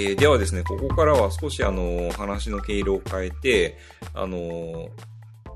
[0.00, 3.76] えー、ではですね、ここからは少しあの、話の毛色を変えて、
[4.14, 4.88] あの、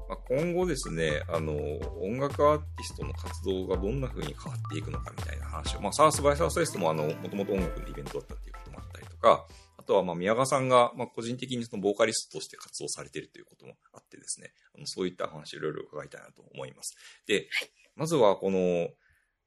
[0.07, 1.55] まあ、今後ですね、あの、
[2.03, 9.47] 音楽アーティストの活動がどんな風に変わっていくのかみたいな話を、まあ、サースバイサースフェストもあの、もともと音楽のイベントだったっていうこともあったりとか、
[9.79, 16.97] あとは、ま、宮川さんが、ま、個人的にそのボーカリストとして活動されているということもあってですね、あのそういった話をいろいろ伺いたいなと思います。
[17.27, 17.47] で、はい、
[17.97, 18.89] まずはこの、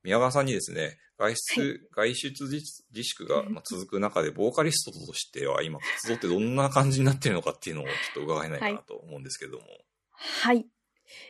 [0.08, 1.62] 宮川さんにですね、外出、
[1.98, 9.66] はい、外出自粛が 続く中で、ボーカリストとしては今活動ってどんな感じになっているのかっていうのをちょっと伺えないかなと思うんですけども。
[10.14, 10.66] はい。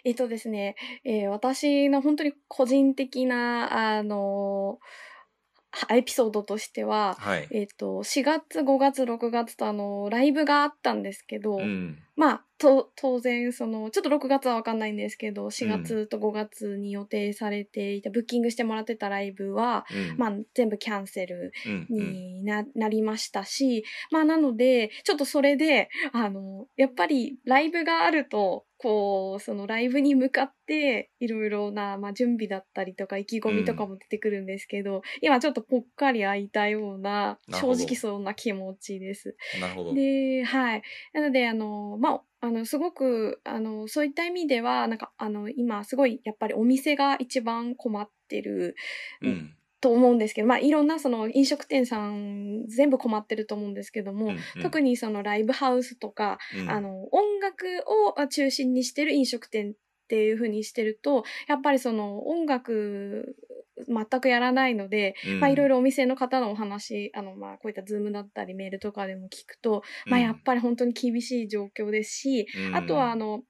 [0.03, 4.85] えっとですね、えー、私の本当に個人的な、あのー
[5.89, 21.51] エピソードとしては、はい、えっ、と、4月、5月、6月とあの、ライブがあったんですけど、うん、まあ、と、当然、その、ちょっと6月はわかんないんですけど、4月と5月に予定されていた、うん、ブッキングしてもらってたライブは、うん、まあ、全部キャンセル
[21.89, 39.35] にな,、なりましたし、まあ、なので、ちょっとそれで、あの、やっぱりライブがあると、こう、そのライブに向かって、いろいろな、まあ、準備だったりとか、意気込みとかも出てくるんですけど、うん、今ちょっとぽっかり空いたような、正直そんな気持ちです。
[39.59, 39.93] なるほど。
[39.95, 40.83] で、はい。
[41.13, 48.75] なので、あの、まあ、あの、すごく、あの、そういった意味では、なんか、あの、今、すごい、やっぱりお店が一番困ってる、
[49.21, 57.65] うん、と思うんですけど、まあ、いろんなその飲食店さん全部困ってると思うんですけども、うんうん、特にそのライブハウスとか、うん、あの、音楽
[58.17, 59.73] を中心にしてる飲食店っ
[60.07, 63.35] ていう風にしてると、やっぱりその音楽
[63.87, 73.41] 全くやらないので、うん、まあいろいろお店の方のお話、あのまあこういったズームだったりメールとかでも聞くと、うん、まあやっぱり本当に厳しい状況ですし、うん、あとはあの、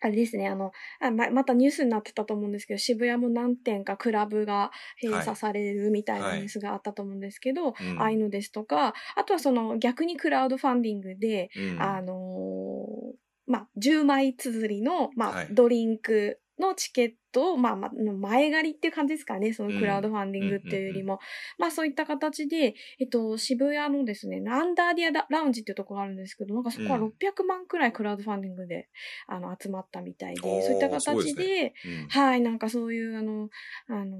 [0.00, 4.70] あれですね、あの、あま、またニュースになってたと思うんですけど、渋谷も何店かクラブが
[5.02, 11.50] 閉鎖されるみたいなニュースがあったと思うんですけど、はいはい、ああいうのですとか、あとはその逆にクラウドファンディングで、
[11.80, 19.52] あのー、まあ、10枚綴りの、まあ、はい、ドリンクのチケットを、まあ、ま、前借りっていう感じですかね。
[19.52, 21.20] そのクラウドファンディングっていうよりも。
[21.58, 28.88] まあ、そういった形で、えっと、渋谷のですね、アンダーディアラウンジっていうところがあるんですけど、なんかそこは600万くらいクラウドファンディングで、
[29.26, 31.74] あの、集まったみたいで、そういった形で、でね。
[31.84, 33.50] うん、はい、なんかそういう、あの、
[33.88, 34.16] あの、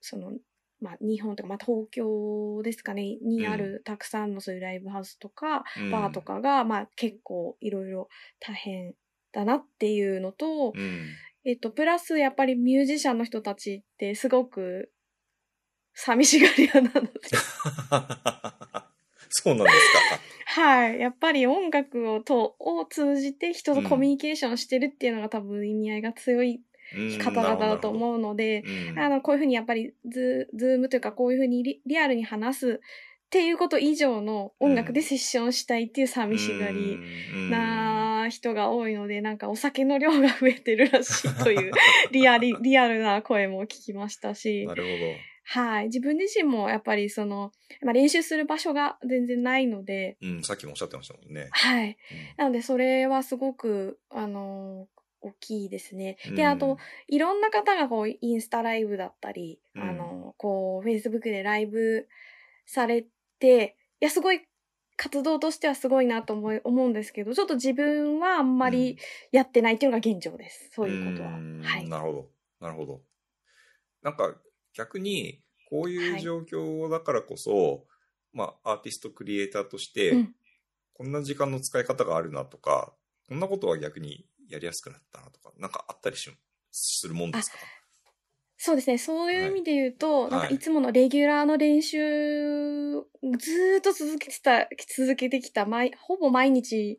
[0.00, 0.32] その、
[0.80, 8.08] まあ、日本とか、まあ、東京ですかね、にあるたくさんのそういうライブハウスとか、うん、バーとかが、まあ、結構いろいろ
[8.38, 8.94] 大変
[9.32, 11.08] だなっていうのと、うん、
[11.48, 14.92] えっと、プラスやっぱりミュージシャンの人たちってすごく
[15.94, 17.10] 寂しがり屋なので。
[19.30, 20.60] そうなんですか。
[20.60, 21.00] はい。
[21.00, 26.60] やっぱり音楽をとを通じて人とコミュニケーションしてるっていうのが多分意味合いが強い
[27.18, 28.62] 方々だと思うので、
[28.98, 32.80] あの、こういうふうにやっぱりズ、ズームというかこういうふうにリリアルに話す
[33.28, 36.98] っていうこと以上の音楽でセッションしたいっていう寂しがり
[37.50, 41.72] な人が多いので、なんかお酒の量が増えてるらしいという
[42.10, 44.66] リアリリアルな声も聞きましたし。
[44.66, 44.94] なるほど。
[45.44, 45.84] はい。
[45.84, 47.52] 自分自身もやっぱりその、
[47.82, 50.18] まあ、練習する場所が全然ないので。
[50.20, 51.48] うん、さっきもおっしゃってましたもんね。
[51.52, 51.88] はい。
[51.88, 51.96] うん、
[52.36, 54.88] なのでそれはすごく、あの
[55.20, 56.16] 大きいですね。
[56.34, 62.08] で、あと、いろんな方がこう、インスタライブだったり、うん、あの、こう、フェイスブックでライブ
[62.66, 63.04] され
[63.38, 64.42] て、いや、すごい
[64.98, 68.98] 活動としてはすごいなと思い思うんですけど、ちょっと自分はあんまり
[69.32, 70.70] やってないっていうのが現状です。
[70.74, 71.30] そういうことは。
[71.30, 71.88] はい。
[71.88, 72.30] なるほど。
[72.60, 73.00] なるほど。
[74.02, 74.34] なんか
[74.74, 77.82] 逆に、こういう状況だからこそ、はい、
[78.32, 80.34] まあ、アーティストクリエイターとして、うん、
[80.94, 82.94] こんな時間の使い方があるなとか、
[83.28, 86.30] こんなことは逆にやりやすくなったなとか、なんかあったりし
[86.70, 87.58] するもんですか？
[88.60, 88.98] そうですね。
[88.98, 91.98] そういう意味で言うと、はい、なんかいつものレギュラーの練習、
[93.38, 96.98] ずっと続けてた、続けてきた、毎、ほぼ毎日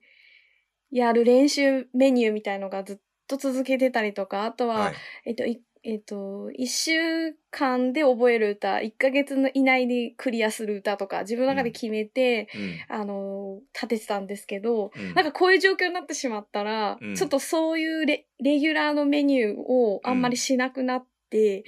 [0.89, 2.97] やる練習メニューみたいのがずっ
[3.27, 4.95] と続けてたりとか、あとは、はい、
[5.25, 5.44] えっと、
[5.83, 12.50] えっと、一週間で覚える歌、一ヶ月以内にクリアする歌とか、自分の中で決めて、
[12.89, 21.08] うん、あの、立ててたんですけど、うん、なんかこういう状況になってしまったら、うん、ちょっとそういうレレギュラーのメニューをあんまりしなくなって、、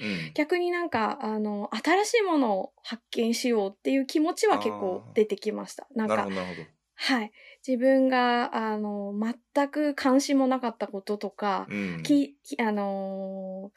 [0.00, 5.86] うん、逆になんか、あの、新しいものを発見しようっていう気持ちは結構出てきました。
[5.94, 6.28] なんか、
[6.94, 7.32] はい。
[7.66, 9.12] 自分が、あの、
[9.54, 13.72] 全く関心もなかったこととか、うん、き、あの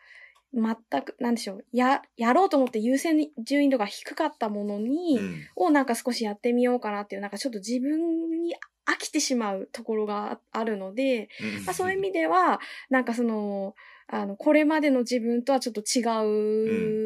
[0.54, 8.56] ー、全く、なんでしょう、や、やろうと思って優先順位度が低かったものに、うん、をなんか少しやってみようかなっていう、なんかちょっと自分に
[8.86, 11.30] 飽きてしまうところがあるので、
[11.66, 12.60] まあ、そういう意味では、
[12.90, 13.76] なんかその、
[14.08, 16.02] あの、これまでの自分とはちょっと違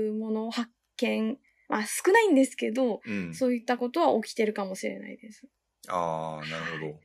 [0.09, 1.37] うものを発見、
[1.67, 3.33] まあ少ないんですけど、うん。
[3.33, 5.47] そういったことは起きてるかもしれないです。
[5.87, 6.99] ああ、なるほど。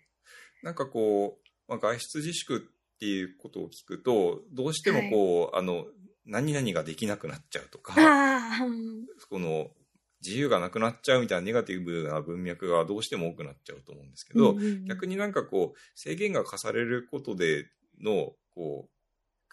[0.63, 5.87] なんかこう、まあ、外出自粛っていうことを聞くと、どうしてもこう、あの、
[6.27, 7.95] 何々ができなくなっちゃうとか、
[9.29, 9.71] この、
[10.25, 17.67] 自由がなくなっちゃうみたいなネガティブな文脈がどうしても多くなっちゃうと思うんですけど、うんうんうん逆になんかこう、制限が課されることで
[18.01, 18.94] の、こう、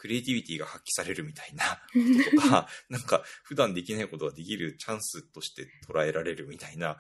[0.01, 6.99] クリエイティビティが発揮されるみたいな こととか、なんか普段できないことができるチャンスとして捉えられるみたいな、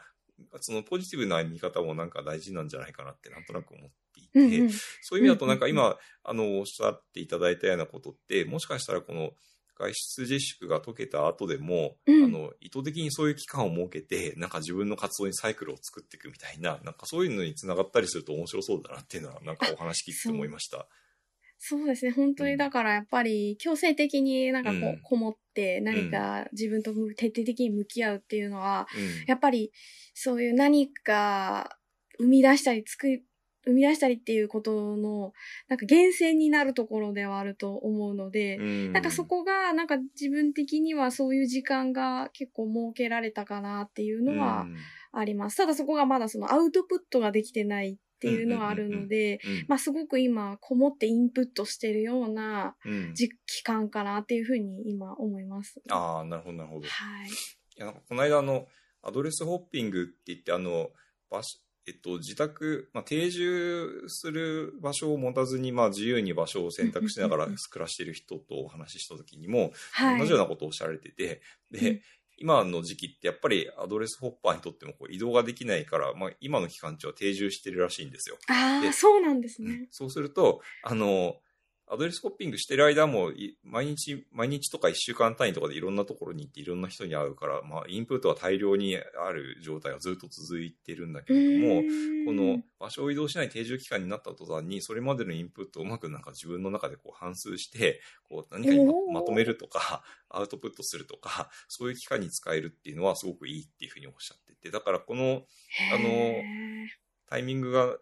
[0.59, 4.71] そのポジティブな見方もなんか大事なんじゃないかなってなんとなく思っていて、うんうん
[5.01, 5.71] そういう意味だとなんかうん。
[5.71, 9.33] 今、あの、おっしゃっていただいたようなことって、もしかしたらこの
[9.75, 12.25] 外出自粛が解けた後でも、うん。
[12.25, 20.87] あの、意図的にそういう期間を設けて、なんか自分の活動にサイクルを作っていくみたいな、なんかそういうのにつながったりすると面白そうだなっていうのは、なんかお話聞いてて思いました。
[21.63, 22.11] そうですね。
[22.11, 29.25] 本当にだからやっぱり強制的になんかこう、うんこもって何か自分とむ徹底的に向き合うっていうのは、うん。
[29.27, 29.71] やっぱり
[30.15, 31.77] そういう何か
[32.17, 33.21] 生み出したり作り、
[33.63, 35.33] 生み出したりっていうことの、
[35.67, 44.65] なんか源泉になるところではあると思うので、うんなんかそこが、なんか自分的にはそういう時間が結構設けられたかなっていうのは
[45.13, 45.57] あります。
[45.57, 55.81] ただそこがまだそのアウトプットができてないっていうのはあるので、うん、まあすごく今、こもってインプットしてるようなうん時期間かなっていうふうに今思います。
[55.89, 56.85] ああ、なるほど、なるほど。
[56.85, 57.29] いはい。
[57.81, 58.67] や、なんかこの間、あの、
[59.01, 60.91] アドレスホッピングって言って、あの、
[61.29, 70.19] 場所、えっと、自宅、まあ、定住する場所を持たずに、まあ、自由に場所を選択しながらうんうんうん暮らしている人とお話しした時にも、はい。
[70.19, 71.41] 同じようなことをおっしゃられてて、
[71.71, 72.01] で、うん
[72.41, 78.37] 今の時期ってやっぱりアドレスホッパーにとってもこう移動ができないから、まあ、今の期間中は定住してるらしいんですよ。
[78.47, 79.87] でああ、そうなんですね。
[79.91, 81.35] そうすると、あの、
[81.93, 91.81] アドレスホッピングしてる間も、い毎日、毎日とか一週間単位とかでいろんなところに行っていろんな人に会うから、まあ、インプットは大量にある状態がずっと続いてるんだけれども、
[92.25, 97.99] この場所を移動しない定住期間になった途端に、それまでのインプットをうまくなんか自分の中でこう反数して、
[98.29, 105.41] こう何かにまとめるとか、アウトプットするとか、そういう期間に使えるっていうのはすごくいいっていうふうにおっしゃってて、だからこの
[105.93, 106.43] あのへ
[107.31, 107.97] タイミングが、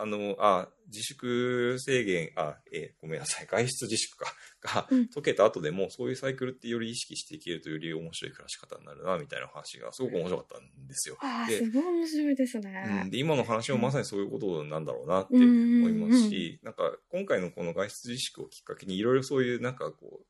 [0.00, 4.32] あの、あ、自粛制限、あ、えーごめんなさい、 外出自粛か、
[4.62, 5.08] がうん。
[5.08, 11.16] 解けた後でも、そういうサイクルってより意識していけるとより面白い暮らし方になるな、みたいな話がすごく面白かったんですよ。
[11.20, 13.08] ーあすごい面白いですうん、ね。
[13.10, 20.26] で、今の話もまさにそういうことなんだろうなってうん思いますし、なんか今回のこの外出自粛をきっかけにいろいろそういうなんかこう、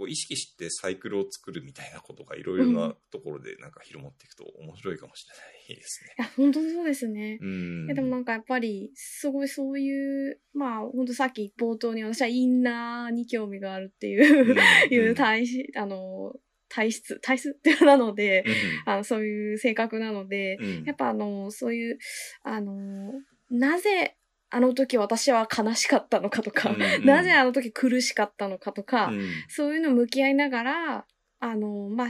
[0.00, 6.14] こう意識してサイクルを作るみたいなことがいろいろなところでなんか広まっていくと面白いかもしれないですね。
[6.18, 7.38] いや、本当にそうですね。
[7.38, 7.86] うん。
[7.88, 14.56] でもなんかやっぱり、すごいそういう、まあ、本当さっき冒頭に私はインナーに興味があるっていう、
[14.90, 16.32] いう体し、あの、
[16.70, 18.46] 体質、体質ってなので、
[18.86, 21.98] あのそういう性格なので、うんうんやっぱあの、そういう、
[22.42, 23.12] あの、
[23.50, 24.16] なぜ
[24.50, 27.04] あの時私は悲しかったのかとか、うんうん。
[27.04, 29.30] なぜあの時苦しかったのかとか、うん。
[29.48, 31.06] そういうの向き合いながら、
[31.38, 32.06] あの、まあ、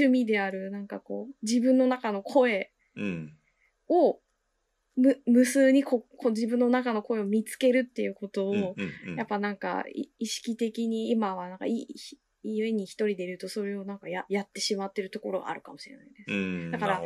[0.00, 3.36] 趣味である、なんかこう、自分の中の声うん。
[3.88, 4.20] を、
[4.96, 9.16] む、無数にここ自分の中の声を見つけるっていうことを、うんうんうん。
[9.16, 11.86] やっぱなんかい意識的に今はなんかいい
[12.42, 16.32] 家に一人でいるとそれをなんかややってしまってるところがあるかもしれないです。
[16.32, 16.70] うん。
[16.70, 17.02] だから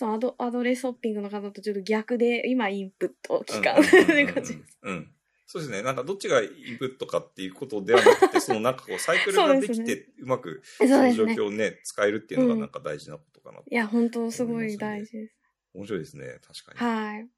[0.00, 4.78] そのアドアドレスホッピングの方とちょっと逆で今インプット期間うんうんうんって感じです。
[4.82, 5.10] うんうん
[5.52, 5.82] そうですね。
[5.82, 11.12] なんかどっちがインプットかっていうことではなくて、そのなんかこうサイクルができてうまくその。
[11.12, 13.64] 状況をね、使えるっていうのがなんか大事なことかなと。
[13.68, 15.34] いや、本当すごい大事です。
[15.74, 16.38] 面白いですね。
[16.46, 16.92] 確かに。
[16.92, 17.28] はい。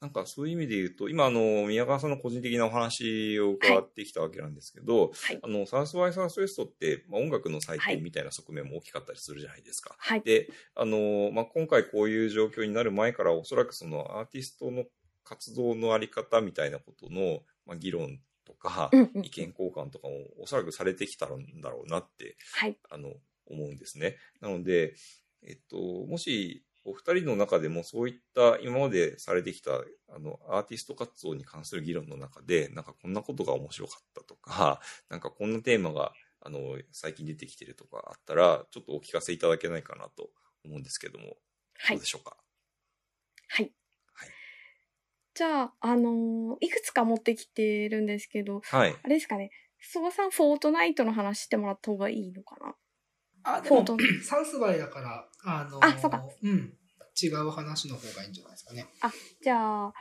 [0.00, 5.38] なんかそういう意味で言うと、今あの、宮川さんの個人的なお話を伺ってきたわけなんですけど、はい。
[5.42, 9.94] あの、サウスバイサウスウエストって、まあ、音楽の祭典みたいな側面も大きかったりするじゃないですか。
[9.98, 10.22] はい。
[10.22, 14.84] で、あの、まあ、今回こういう状況になる前から、おそらくそのアーティストの
[15.22, 22.78] 活動のあり方みたいなことの、まあ、議論とか、うんうん意見交換とかもおそらくされてきたんだろうなって、はい。
[22.88, 23.12] あの、
[23.46, 24.16] 思うんですね。
[24.40, 24.94] なので、
[25.42, 25.76] えっと、
[26.06, 29.72] もし、お二人の中でもそういった今までされてきた
[30.08, 40.30] あのアーティスト活動に関する議論の中でなんかこんなことが面白かったとか なんかこんなテーマがあの最近出てきてるとかあったらちょっとお聞かせいただけないかなと
[40.64, 41.36] 思うんですけども、
[41.78, 41.96] はい。
[41.96, 42.06] どうで。
[42.06, 42.36] しょうか？
[43.48, 43.72] はい。
[44.14, 44.28] はい。
[45.34, 48.96] じゃあ、あのーいくつか持ってきてるんですけど、はい。
[49.02, 52.74] あれですかね、曽我さん、フォートナイトの話してもらった方がいいのかな？
[53.42, 56.74] あ、でもフォート、サウスバイだから、あのあそうかうん。
[57.22, 58.86] 違う話の方がいいんじゃないですかね。
[59.42, 59.92] じゃあ、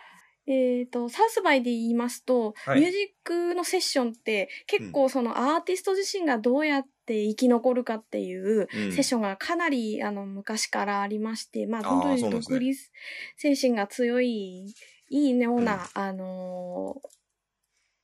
[0.47, 2.79] えっ、と、サウスバイで言いますと、はい。
[2.79, 12.91] ミュージックのセッションって結構そのアーティスト自身がどうやっって生き残るかっていうセッションがかなり、あの、昔からありまして、まあ、本当に独立
[13.35, 14.75] 精神が強い、
[15.09, 17.01] いいような、あの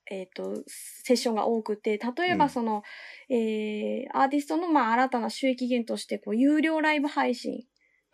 [0.09, 2.83] えっ、ー、と、セッションが多くて、例えばその、
[3.29, 7.65] うん、えー、アーティストのまあ新たな収益源として、こう、有料ライブ配信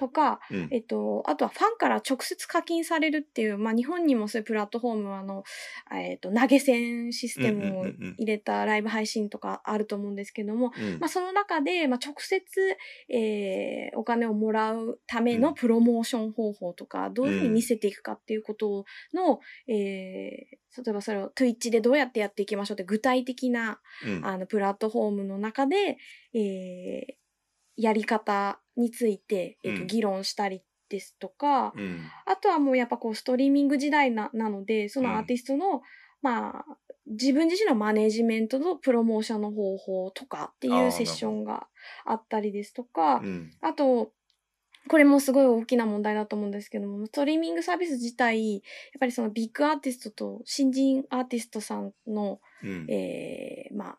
[0.01, 5.43] とか、うん、えっと、あとはファンから直接課金されるっていう、まあ日本にもそういうプラットフォーム、あの、
[5.95, 12.43] えっと、投げ銭システムを入れたライブ配信とかあると思うんですけども、うん、まあその中で、まあ直接、
[13.13, 25.97] えー、お金をもらうためのプロモーション方法とか、どういうふうに見せていくかっていうことの、えー、例えばそれを Twitch でどうやってやっていきましょうって具体的な、うん、あのプラットフォームの中で、
[26.33, 27.13] えー、
[27.77, 35.81] やり方について、えっと、議論したりですとか、うん、あとはもうやっぱこうストリーミング時代ななので、そのアーティストの、うん、
[36.21, 36.65] まあ、
[37.07, 41.67] 自分自身のマネジメントとプロモーションの方法とかっていうセッションが
[42.05, 44.11] あったりですとか、うん、あと、
[44.87, 48.61] これもすごい大きな問題だと思うんですけども、ストリーミングサービス自体、やっ
[48.99, 53.97] ぱりそのビッグアーティストと新人アーティストさんの、うん、えー、まあ、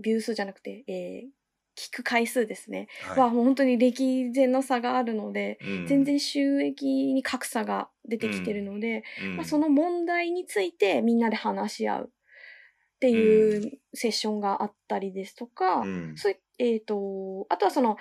[0.00, 1.28] ビュー数じゃなくて、えー、
[1.78, 17.96] 聞く回数ですね、はい、はもう本当に歴然の差があるので、うん、全然収益に格差が出てきてるので、うん、まあ、その問題についてみんなで話し合うっていうセッションがあったりですとか、うん、そうえっ、ー、と、あとはその、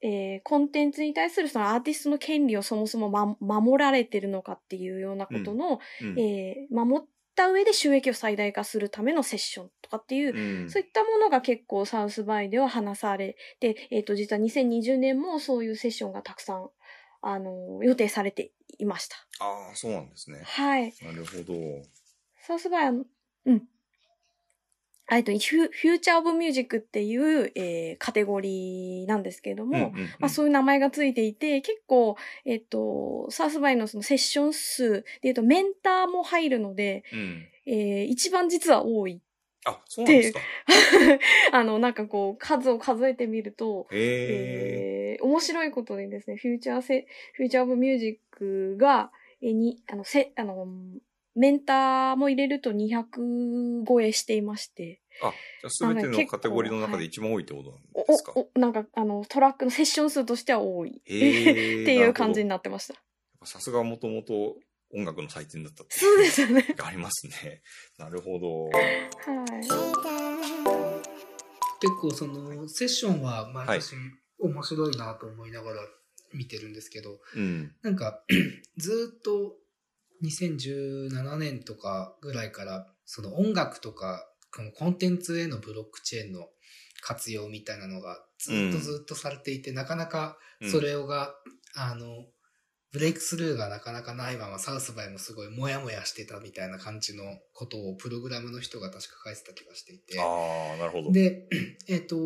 [0.00, 7.04] えー、コンテンツに対するそのアーティストの権利をそもそも、ま、守られてるのかっていうようなことの、うん、えー、守
[7.44, 16.68] った上で収益を最大化するためのセッションとかっていう、うん、そういったものが結構サウスバイでは話されて、えっ、ー、と、実は2020年もそういうセッションがたくさん、
[17.22, 19.16] あの、予定されていました。
[19.40, 20.40] ああ、そうなんですね。
[20.44, 20.92] はい。
[21.02, 21.54] なるほど。
[22.42, 22.92] サウスバイは、
[23.46, 23.62] うん。
[25.24, 29.92] と、フューチャーオブミュージックっていう、えー、カテゴリーなんですけれども、
[30.28, 39.22] そういう名前がついていて、結構、えっと、 South by のそのセッション数で言うとメンターも入るので、うん、えー、一番実は多い。
[39.64, 40.40] あ、そうなんですか。
[41.52, 49.10] あの、なんかこう、数を数えてみると、えー、面白いことにですね、 Future せ、Future of Music が、
[49.40, 50.66] えに、あの、せ、あの、
[51.38, 55.00] メンターも入れると200超えしていまして。
[55.22, 61.00] あ、じゃあ全てのカテゴリーの中で一番多いってことなんですか、はい、おおなんか、あの、トラックのセッション数としては多い。
[61.06, 62.94] えー、 っていう感じになってました。
[63.44, 64.56] さすがもともと
[64.92, 66.74] 音楽の祭典だったってそうですよね。
[66.82, 67.62] ありますね。
[67.98, 68.64] なるほど。
[68.64, 69.60] はい。
[71.80, 73.94] 結構その、セッションは毎年
[74.40, 75.80] 面白いなと思いながら
[76.32, 78.24] 見てるんですけど、はい、なんか、
[78.76, 79.56] ずっと
[80.24, 86.46] 2017年とかぐらいから、その音楽とか、このコンテンツへのブロックチェーンの
[87.02, 90.38] 活用みたいなのがずっとずっとされていて、うん、なかなか
[90.70, 91.34] それをが、
[91.76, 92.24] うん、あの、
[92.90, 97.22] ブレイクスルーがなかなかないままサウスバイもすごいモヤモヤしてたみたいな感じの
[97.52, 100.18] ことをプログラムの人が確か書いてた気がしていて。
[100.18, 100.24] あ
[100.74, 101.12] あ、なるほど。
[101.12, 101.46] で、
[101.86, 102.16] えっ、ー、と、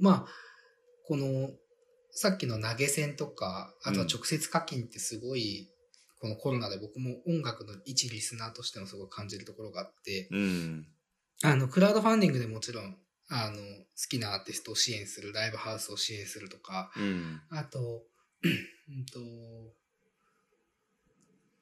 [0.00, 0.26] まあ、
[1.06, 1.50] この、
[2.10, 5.70] さっきの投げ銭とか、あとは直接課金ってすごい
[6.18, 10.86] このコロナで僕も音楽の一リスナーとしてもすごい感じるところがあって、うん、
[11.42, 12.96] あの、クラウドファンディングでもちろん、
[13.28, 13.62] あの、好
[14.08, 17.78] きなアーティストを支援する、ライブハウスを支援するとか、うん、あと、
[18.42, 19.20] うんと、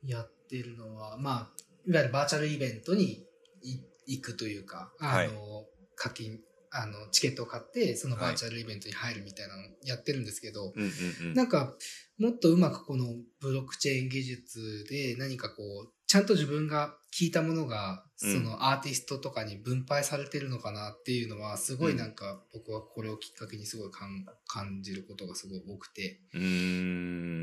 [0.04, 1.50] やってるのは、まあ、
[1.86, 3.24] いわゆるバーチャルイベントに
[4.06, 5.30] 行くというか、あの、はい、
[5.96, 6.38] 課金、
[6.74, 10.72] あの、チケットを買って、そのバーチャルイベントに入るみたいなのをやってるんですけど、
[11.34, 11.74] なんか、
[12.18, 13.04] もっとうまくこの
[13.40, 26.20] ブロックチェーン技術で何かこう、ちゃんと自分が聞いたものが、そのアーティストとかに分配されてるのかなっていうのは、すごいなんか僕はこれをきっかけにすごい感じることがすごい多くて。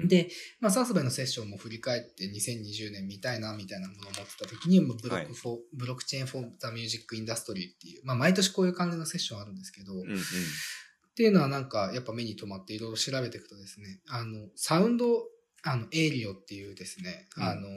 [0.07, 10.15] で、まあ South by のセッションも振り返って2020年見たいなみたいなものを持ってた時に、 Block for、はい、 Blockchain for the Music Industry っていう、まあ毎年こういう感じのセッションあるんですけど、うんうん。
[10.15, 10.19] っ
[11.17, 15.05] ていうのはなんかやっぱ目に留まっていろいろ調べていくとですね、あの、サウンド、
[15.63, 17.67] あの、エイリオっていうですね、うん、あの、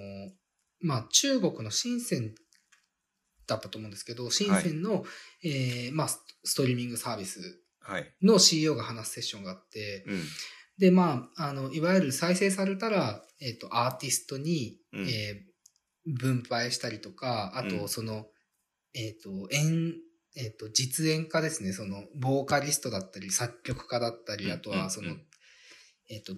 [0.83, 2.35] まあ、中国の深セン
[3.47, 5.07] だったと思うんですけど、深センの、は
[5.43, 7.61] い、えー、まあ、ストリーミングサービス
[8.23, 10.23] の CEO が話すセッションがあって、うん、
[10.79, 18.27] で、まあ、あの、いわゆる再生されたら、えっ、ー、と、アーティストに、うん、えー、分配したりとか、あと、その、
[18.95, 19.95] えっ、と、演、
[20.37, 21.73] えっ、ー、と、実演家ですね。
[21.73, 25.17] その、ボーカリストだったり、作曲家だったり、あとは、その、
[26.09, 26.35] えっ、ー、と、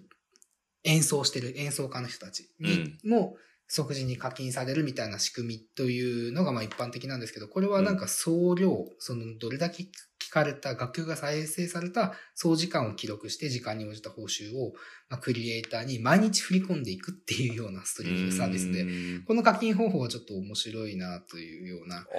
[0.84, 9.88] 演奏してる演奏家の人たちにも、即時に課金されるみたいな仕組みというのがまあ一般的なんですけど、これはなんか総量、そのどれだけ聞
[10.30, 14.72] かれた、楽曲が再生された総時間を記録して時間に応じた報酬を、
[15.08, 18.86] まあ、クリエイターに毎日振り込んでいくっていうようなストリーミングサービスで、
[19.26, 22.10] この課金方法はちょっと面白いなというようなこ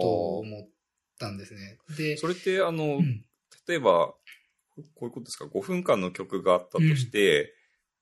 [0.00, 0.68] とを思っ
[1.18, 1.78] たんですね。
[1.96, 3.24] で、それってあの、うん、
[3.66, 4.14] 例えば、
[4.94, 7.54] こういうことですか ?5 分間の曲があったとして、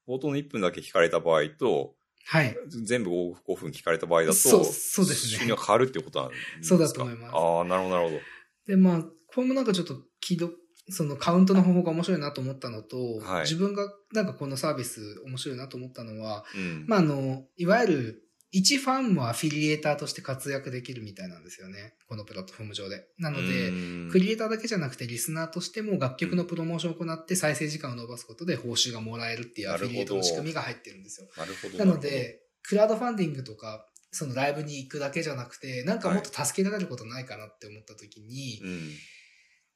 [0.06, 1.95] うん、冒頭の1分だけ聞かれた場合と、
[2.28, 2.56] はい。
[2.84, 5.38] 全部 5, 5分聞かれた場合だと、そう、そうですね。
[5.38, 6.66] 収入が変わるってことなんですか？
[6.68, 7.34] そうだと思います。
[7.34, 8.20] ああ、なるほど、なるほど。
[8.66, 10.56] で、まあ、これもなんかちょっと、既読、
[10.88, 18.22] そのカウントの方法が面白いなと思ったのと、はい、自分がなんかこのサービス面白いなと思ったのは、うん、まああの、いわゆる
[18.58, 21.92] 一ファンもアフィリエーターとして活躍できるみたいなんですよね。
[22.08, 23.06] このプラットフォーム上で。
[23.18, 23.70] なので、
[24.10, 31.28] クリエイターだけじゃなくてリスナーとしても楽曲のプロモーションを行って再生時間を伸ばすことで報酬がもらえるっていうアフィリエートの仕組みが入ってるんですよ。
[31.36, 31.84] なるほど。
[31.84, 38.90] なので、クラウドファンディングとか、そのライブに行くだけじゃなくて、なんかもっと助けられることないかなって思った時に、はいうん、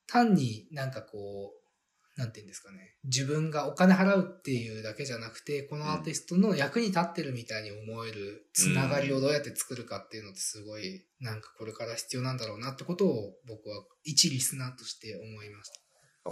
[0.07, 1.60] 単になんかこう、
[2.21, 15.81] なんていうんですかね、自分がお金払うっていうだけじゃなくて、このアーティストの役に立ってるみたいに思えるつながりをどうやって作るかっていうのってすごい、なんかこれから必要なんだろうなってことを僕は一リスナーとして思いました。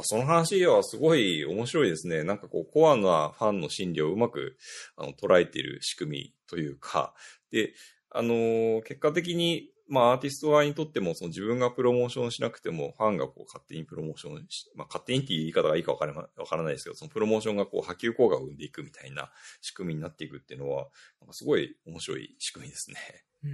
[0.02, 2.22] その話はすごい面白いですね。
[2.22, 4.58] なんかこう、コアなファンの心理をうまく
[4.96, 7.14] あの捉えている仕組みというか、
[7.50, 7.72] で、
[8.10, 20.88] あのー、結果的にまあ、アーティスト側にとっても、その自分がプロモーションしなくても、ファンがこう勝手にプロモーションし、まあ、勝手にっていう言い方がいいかわからわからないですけど、そのプロモーションがこう波及効果を生んでいくみたいな仕組みになっていくっていうのは、
[21.20, 22.96] なんかすごい面白い仕組みですね。
[23.44, 23.50] うん。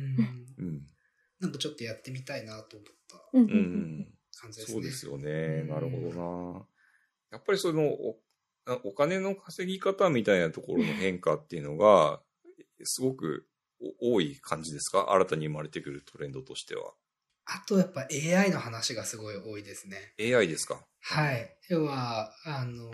[0.59, 0.87] うん。
[1.41, 4.09] なんかちょっとやってみたいなと思ったうん。
[4.41, 4.75] 感じですね。
[4.75, 5.62] そうですよね。
[5.64, 6.67] なるほどな。
[7.31, 8.19] やっぱりそのお、
[8.85, 12.21] お金の稼ぎ方みたいなところの変化っていうのが、
[12.83, 13.47] すごく
[14.00, 15.10] 多い感じですか？
[15.13, 16.93] 新たに生まれてくるトレンドとしては。
[17.47, 20.15] あとやっぱ AI の話がすごい多いですね。
[20.19, 20.80] AI ですか？
[21.00, 21.56] はい。
[21.69, 22.91] 要は、あの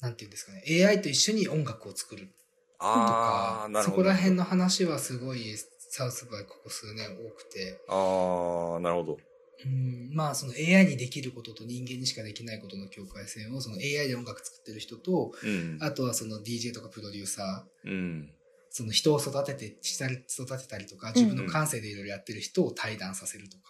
[0.00, 0.64] なんていうんですかね。
[0.86, 2.34] AI と一緒に音楽を作る。
[2.80, 3.96] ああ、なるほど。
[3.96, 5.56] そこら辺の話はすごい
[5.90, 7.80] サウスバイここ数年多くて。
[7.88, 9.18] ああ、なるほど。
[9.64, 18.30] うん、まあその AI にできることと人間にしかできないことの境界線をその AI で音楽作ってる人と、うん、あとはその DJ とかプロデューサー、うん、
[18.76, 23.62] その人を育てて、したり、育てたりとか、自分の感性でいろいろやってる人を対談させるとか、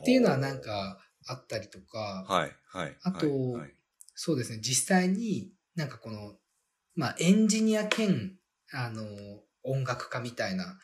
[0.00, 2.96] っていうのはなんかあったりとか、はい、はい。
[3.02, 3.28] あと、
[4.14, 6.36] そうですね、実際になんかこの、
[6.94, 8.32] まあエンジニア兼、
[8.72, 9.04] あの、
[9.62, 10.78] 音楽家みたいな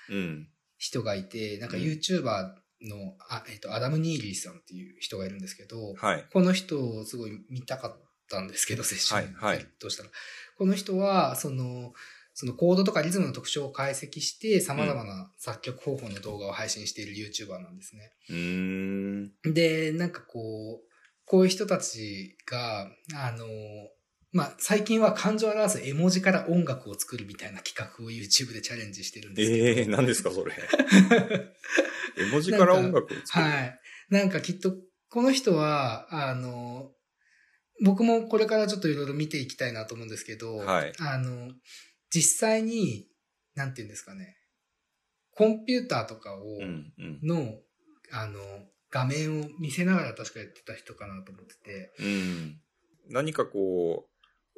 [0.76, 7.96] 人がいて、なんか YouTuber の、あえっ、と、 Adam Neely さんっていう人がいるんですけど、はい、この人をすごい見たかっ
[8.28, 10.10] たんですけど、 セッション、はい、はい、どうしたら。
[10.58, 11.94] この人は、その、
[12.40, 18.12] そのコードとかリズムの特徴を解析して、様々な作曲方法の動画を配信している YouTuber なんですね。
[19.44, 20.90] で、なんかこう、
[21.26, 23.44] こういう人たちが、あの、
[24.32, 29.64] まあ、最近は感情を表す絵文字から音楽を作るみたいな企画を YouTube でチャレンジしてるんですけど。
[29.66, 30.54] ええー、何ですかそれ。
[32.16, 33.80] 絵文字から音楽を作るはい。
[34.08, 34.74] なんかきっと、
[35.10, 36.90] この人は、あの、
[37.84, 41.50] 僕もこれからちょっといろいろ見ていきたいなと思うんですけど、はい、あの、
[42.10, 43.06] 実際に、
[43.54, 44.36] なんて言うんですかね、
[45.34, 47.54] コンピューターとかを、うんうん、の、
[48.12, 48.40] あの、
[48.90, 51.92] 画面を見せながら確かやってた人かなと思ってて。
[52.00, 52.60] うん、
[53.08, 54.08] 何かこ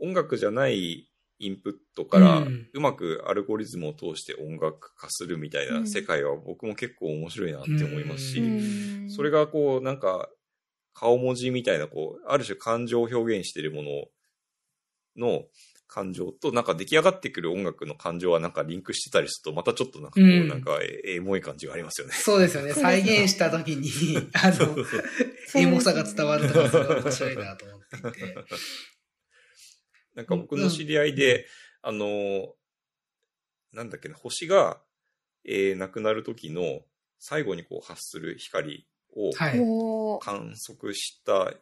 [0.00, 2.38] う、音楽じゃないインプットから、
[2.72, 10.28] うまくアルゴリズムを通して音楽化するみたいな世界は僕も結構面白いなって思いますし、うん、それがこう、なんか、
[10.94, 15.44] 顔文字みたいな、こう、ある種感情を表現しているものの、
[15.92, 22.14] 感情と、なんか出来上がってくる音楽の感情はなんかリンクしてたりすると、またちょっとなんかこう、うん、なんかエモい感じがありますよね。
[22.14, 22.72] そうですよね。
[22.72, 24.74] 再現した時に、あの、
[25.60, 28.34] エモさが伝わるとかすごい面白いなと思っていて。
[30.14, 31.46] なんか僕の知り合いで、うん、
[31.82, 32.54] あの、
[33.72, 34.80] なんだっけな、星が、
[35.44, 36.80] えー、亡くなる時の
[37.18, 41.52] 最後にこう発する光を観測した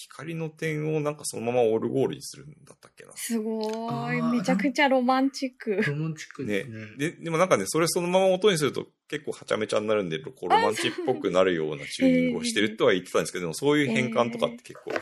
[0.00, 3.12] 光の点をなんかそのままオルゴールにするんだったっけな。
[3.16, 4.22] すごい。
[4.30, 5.82] めちゃくちゃロマンチック。
[5.82, 6.76] ロマンチックですね。
[6.76, 14.92] ねで、でもなんかね、それそのまま音にすると結構はちゃめちゃになるんで、こうロマンチックっぽくなるようなチューニングをしてるとは言ってたんですけど、でもそういう変換とかって結構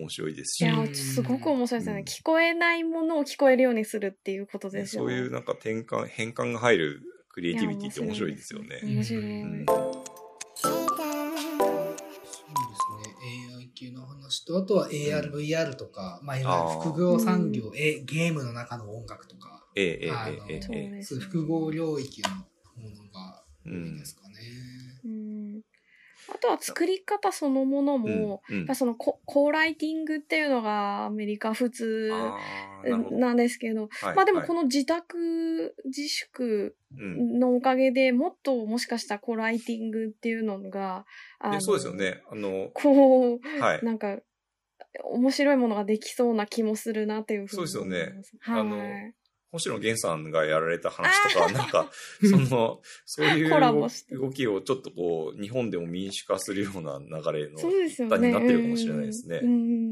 [0.00, 0.60] 面白いですし。
[0.60, 2.04] いや、すごく面白いですよね、うん。
[2.04, 5.12] 聞こえないものを聞こえるようにするっていうことですよね。
[5.12, 8.80] そういうなんか転換、変換が入るクリエイティビティって面白いですよね。
[8.84, 9.22] 面白い。
[9.22, 9.66] うん
[13.82, 24.34] 球の話と、あとは AR、VR とか、まあ、いわゆる複合産業、えゲームの中の音楽とか、ええあの、えそう複合領域のものが多いですかね。
[25.04, 25.60] うん。
[26.32, 32.10] あとは作り方そのものも、うんうん、そのココーライティングっていうのがアメリカ普通
[33.10, 41.04] なんですけど、どまあでもこの自宅自粛のおかげでもっともしかしたらコーライティングっていうのが、
[41.38, 42.22] あそうですよね。
[42.30, 44.18] あの、こう、はい、なんか、
[45.04, 48.22] 面白いものができそうな気もするなっていうふうにそうですよね。
[48.40, 48.76] はい、あの、
[49.52, 51.90] 星野源さんがやられた話とか、なんか、
[52.24, 53.50] その、そういう
[54.18, 58.28] 動きをちょっとこう、日本でも民主化するような流れの、そうですよね。
[58.28, 59.40] になってるかもしれないですね。
[59.42, 59.91] うん。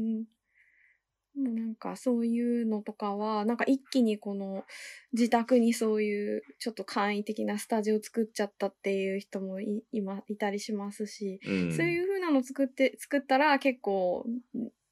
[1.81, 4.63] かそういうのとかは、なんか一気にこの
[5.11, 14.25] 自宅にそういうちょっと簡易的なスタジオを作っちゃったっていう人もい今いたりしますし、うん、そういう風なの作って、作ったら結構、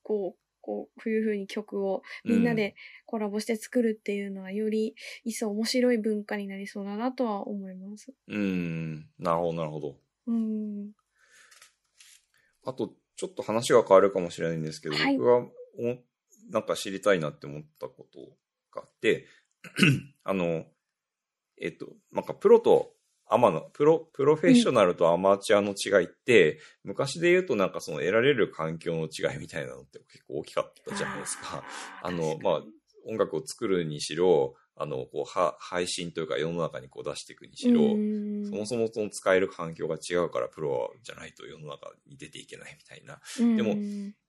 [0.04, 2.76] こう、こう、いう風に曲をみんなで
[3.06, 8.12] コラボして作るっていうのは、より一層面白い文化になりそうだなとは思います。
[8.28, 9.96] うん、なるほど、なるほど。
[10.28, 10.92] うん。
[12.66, 15.46] あと、ちょっと話が変わるかもしれないんですけど、はい、僕が
[16.50, 18.20] なんか知りたいなって思ったこと
[18.74, 19.28] があって、
[20.24, 20.66] あの、
[21.62, 22.94] えっと、なんかプロと
[23.30, 31.64] アマの、プロ、プロフェッショナルとアマチュアの違いって、うん、昔で言うとなんかその得られる環境の違いみたいなのって結構大きかったじゃないですか。
[32.02, 32.62] あの、まあ、
[33.08, 37.82] 音楽を作るにしろ、あの、こう、は、配信というか世の中にこう出していくにしろ、
[38.50, 43.20] そもそもその使える環境が違うからプロじゃないと世の中に出ていけないみたいな。
[43.38, 43.76] でも、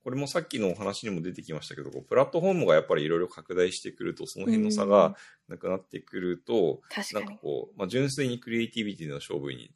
[0.02, 5.14] これもさっきのお話にも出てきましたけど、プラットフォームがやっぱりいろいろ拡大してくると、その辺の差が
[5.48, 6.80] なくなってくると、
[7.14, 9.70] なんかこう、まあ、純粋にクリエイティビティの勝負に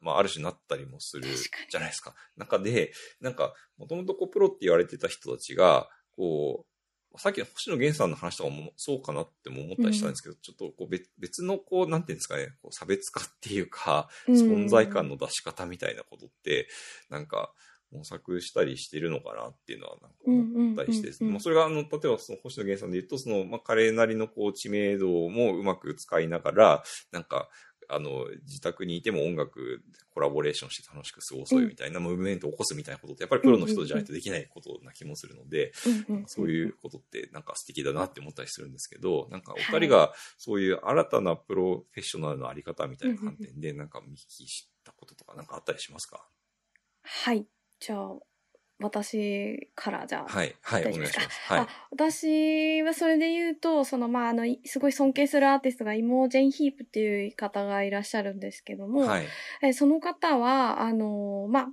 [0.00, 1.28] まあ、ある種なったりもする
[1.70, 2.14] じゃないですか。
[2.36, 6.73] 中で、なんか、もともとこう、プロって言われてた人たちが、こう、
[7.16, 16.68] さっきの星野源さんの話とかもそうかなっても思ったりしたんですけど、うん、ちょっとこう別別のこう、なんていうんですかね、こう差別化っていうか、存在感の出し方みたいなことって、
[17.10, 17.52] なんか、
[17.94, 27.48] 模索したりしてるのかなっていうのはなんか思ったりして、まあそれがあの、例えばその星野源さんで言うと、その、まあ彼なりのこう知名度もうまく使いながら、なんか、
[27.94, 35.72] あの、自宅にいても音楽、コラボレーションして楽しく過ごそうよみたいなムーブメントを起こすみたいなことって、やっぱりプロの人じゃないとできないことな気もするので、
[36.26, 46.26] そういうことってなんか素敵だなって思ったりするんですけど、なんかお二人がそういう新たなプロフェッショナルのあり方みたいな観点で、なんか見聞きしたこととかなんかあったりしますか？
[47.02, 47.46] はい。
[47.80, 48.18] じゃあ、
[48.80, 50.32] 私からじゃあ。
[50.32, 51.40] はい、はい、お願いします。
[51.46, 51.66] はい。
[51.92, 59.26] 私はそれで言うと、その、まあ、あの、すごい尊敬するアーティストがイモージェン・ヒープっていう方がいらっしゃるんですけども、はい、
[59.62, 61.68] えその方は、あの、まあ、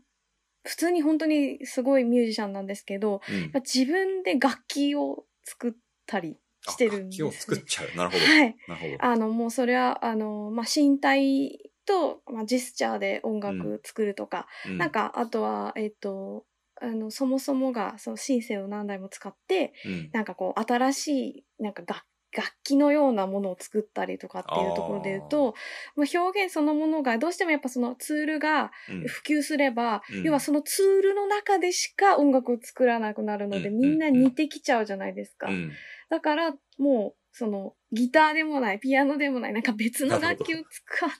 [0.64, 5.72] 普通に本当にすごいミュージシャンなんですけど、うん、自分で楽器を作っ
[6.06, 6.38] たり
[6.70, 7.98] してるんです、ね、楽器を作っちゃう。
[7.98, 8.24] なるほど。
[8.24, 8.56] はい。
[8.68, 9.06] なるほど。
[9.06, 16.46] あの、もうそれは、あの、まあ、身体と、まあ、ジェスチャーで音楽作るとか、うん、なんか、あとは、えっ、ー、と、
[16.82, 25.54] あの、そもそもが、そのシンセを何台も使って、うん、なんかこう、新しい、なんか楽楽器のようなものを作ったりとかっていうところで言うと、
[25.96, 35.48] まあ、表現そのものがどうしてもやっぱそのツールが普及すれば、うん、要はそのツールの中でしか音楽を作らなくなるので、うん、みんな似てきちゃうじゃないですか。
[35.50, 35.72] うん、
[36.10, 41.16] だからもうそのギターでもないピアノでもないなんか別の楽器を使って、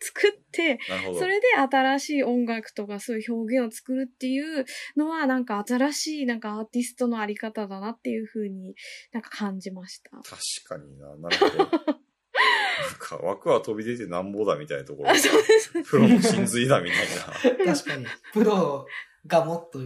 [0.00, 0.78] 作って、
[1.18, 4.64] それで新しい音楽とかそういう表現を作るっていう
[4.96, 8.74] のは、なんか新しいなんかアーティストのあり方だなっていうふうに
[9.12, 10.10] なんか感じました。
[10.18, 11.16] 確かにな。
[11.16, 11.64] なるほど。
[11.64, 15.14] なんか枠は飛び出てなんぼだみたいなところ。
[15.16, 15.82] そうです。
[15.84, 17.74] プロの真髄だみたいな。
[17.74, 18.06] 確かに。
[18.32, 18.86] プロ
[19.26, 19.80] がもっと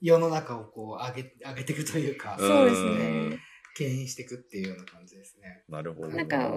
[0.00, 2.36] 世の中をこう上げ、上げていくというか。
[2.38, 3.38] そうですね。
[3.74, 5.64] 牽引していくっていうような感じですね。
[5.68, 6.08] なるほど。
[6.08, 6.50] なんか、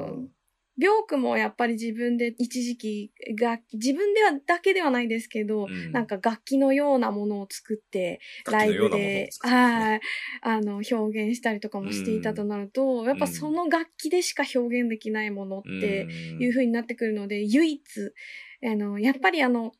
[0.77, 8.19] ビョークもやっぱり自分で一時期楽器、自分ではだけではないですけど、うん、なんか楽器のようなものを作って、
[8.51, 10.01] ライブで、はい、
[10.41, 15.69] あの、表現したりとかもしていたとなると、うん、やっぱその楽器でしか表現できないものって
[16.39, 17.81] いう風になってくるので、唯一、
[18.63, 19.71] あの、やっぱりあの、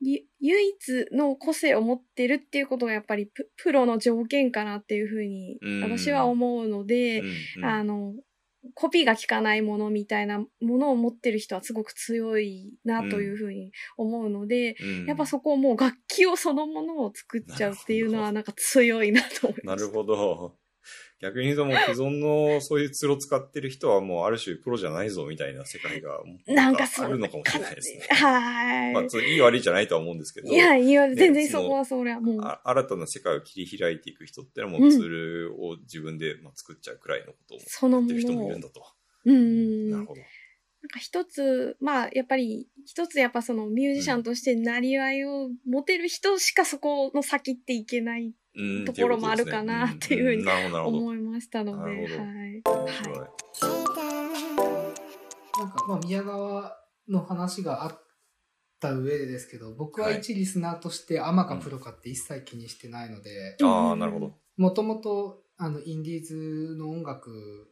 [0.00, 7.22] 唯一の個性を持ってるっていうことがやっぱりプロの条件かなっていうふうに私は思うので、
[7.64, 8.14] あの、
[8.74, 19.84] コピーが効かないものみたいなものを持ってる人はすごく強いなというふうに思うので、うん、やっぱそこをもう楽器をそのものを作っちゃうっていうのはなんか強いなと思います。
[19.84, 20.56] なるほど。
[21.20, 28.06] 逆に言うともう既存のそういうツールを使ってる人はもうある種プロじゃないぞみたいな世界がなんかあるのかもしれないですね。
[28.10, 28.92] はい。
[28.92, 30.48] まあ、いい悪いじゃないとは思うんですけど。
[30.48, 31.16] いや、いい悪い。
[31.16, 32.58] 全然そこはそれはもう。
[32.64, 38.84] 新たな世界を切り開いていく人ってのはもうツールを自分でまあ作っちゃうくらいのことを思ってる人もいるんだと。
[39.24, 39.90] うん。
[39.90, 40.20] なるほど。
[40.82, 48.32] なんか一つ、まあ、やっぱり、一つやっぱそのミュージシャンとしてなりわいを持てる人しかそこの先っていけない
[48.86, 50.46] ところもあるかなっていうふうに
[50.84, 52.06] 思いましたので、はい。
[52.06, 52.62] はい。
[55.58, 56.76] なんか、まあ、宮川
[57.08, 58.00] の話があっ
[58.80, 64.32] た上でですけど、僕は一リスナーとしてアマかプロかって一切気にしてないので、ああ、なるほど。
[64.56, 67.68] もともと、あの、インディーズの音楽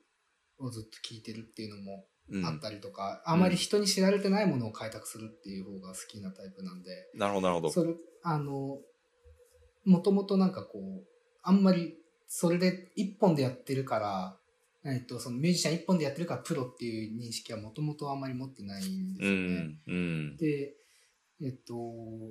[0.59, 2.07] をずっと聴いてるっていうのも
[2.45, 6.91] あったりとか、うん、あまり人に知られてないものを開拓するっていう方が好きなタイプなんで。
[7.15, 7.71] なるほど、なるほど。
[7.71, 8.79] それ、あの、
[9.85, 11.07] もともとなんかこう、
[11.43, 14.37] あんまりそれで一本でやってるから、
[14.85, 19.81] えっと、そのミュージシャン一本でやってるからプロっていう認識はもともとあんまり持ってないんですよね。
[19.87, 19.95] うんう
[20.35, 20.75] ん、で、
[21.43, 21.75] えっと、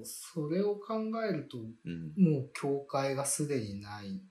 [0.05, 4.21] それを考えると、うん、もう境界がすでにない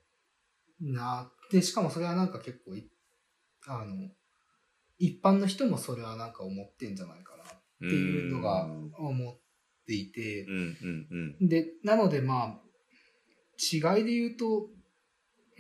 [0.81, 1.31] な。
[1.51, 2.77] で、しかもそれはなんか結構、
[3.67, 4.11] あの、
[5.05, 7.47] 一般の人もそれはなんか思ってんじゃないかなっ
[7.81, 8.67] ていうのが
[8.99, 9.37] 思っ
[9.87, 10.47] ていて、
[11.41, 12.61] で、なのでまあ、
[13.59, 14.69] 違いで言うと、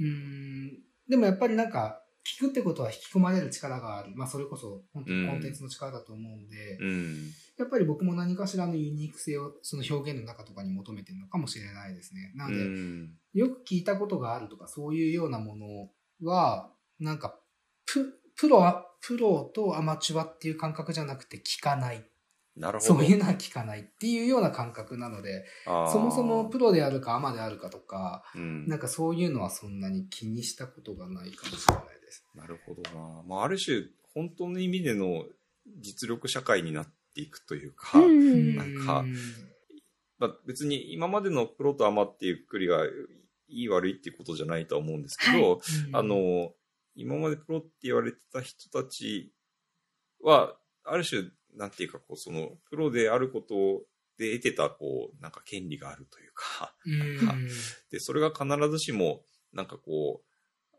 [0.00, 0.78] うん、
[1.08, 4.12] でもやっぱりなんか、聞くってことは引き込まれる力がある。
[4.16, 12.32] まあそれこそ本当にコンテンツの力だと思うんで、うん、やっぱり僕も何かしらのユニーク性をその表現の中とかに求めてるのかもしれないですね。
[12.34, 15.90] なので、うん、よく聞いたことがあるとかそういうようなもの
[16.26, 17.38] は、なんか
[17.84, 22.04] プ、プロは、プロとアマチュアっていう感覚じゃなくて聞かない。
[22.56, 22.94] なるほど。
[22.94, 32.24] そういうのは聞かないっていうような感覚なので、そもそもプロであるかアマであるかとか、うん、なんかそういうのはそんなに気にしたことがないかもしれないです。
[32.34, 33.22] なるほどな。
[33.26, 33.82] まあ、ある種、
[34.14, 35.24] 本当の意味での
[35.80, 39.04] 実力社会になっていくというか、うん、なんか、
[40.18, 42.84] まあ、別に今までのプロとアマっていうくりが
[43.48, 45.60] いい悪いっていうことじゃないとは思うんですけど、はい、
[45.92, 46.52] あの、
[46.94, 49.32] 今までプロって言われてた人たち
[50.22, 51.22] は、ある種、
[51.56, 53.84] なんていうか、こう、その、プロであること
[54.18, 56.74] で得てた、こう、なんか権利があるというか、
[57.90, 60.76] で、それが必ずしも、なんかこう、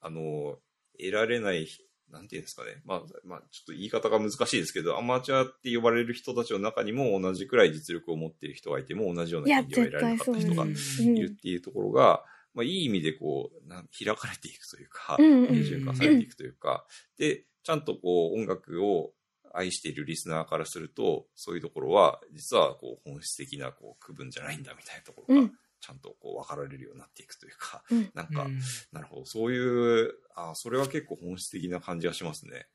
[0.00, 0.58] あの、
[0.98, 1.66] 得られない、
[2.08, 2.80] なんていうんですかね。
[2.84, 16.84] まあ、まあ、ちょっと言い方が難しいですけど、アマチュアって呼ばれる人たちの中にも同じくらい実力を持っている人がいても、同じような権利を得られなかった人がいるっていうところが、まあ、いい意味でこう、なん開かれていくというか、平準化されていくというか、
[17.16, 19.12] で、ちゃんとこう、音楽を
[19.52, 28.58] 愛しているリスナーからすると、そういうところは、実はこう、本質的なこう区分じゃないんだみたいなところが、ちゃんとこう、分かられるようになっていくというか、うん、なんか、うん、
[28.92, 32.66] なるほど、そういう、あそれは結構本質的な感じがしますね。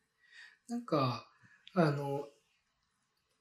[0.68, 1.28] なんか、
[1.74, 2.28] あの、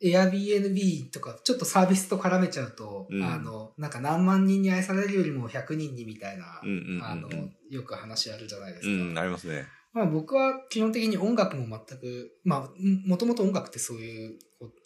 [0.02, 6.60] Airbnb とか、ちょっとサービスと絡めちゃうと、うん、あの、なんか何万人に愛されるよりも100人にみたいな、
[7.02, 7.28] あの、
[7.70, 8.88] よく話あるじゃないですか。
[8.88, 9.66] うん、ありますね。
[9.92, 12.70] まあ僕は基本的に音楽も全く、まあ、
[13.06, 14.38] もともと音楽ってそういう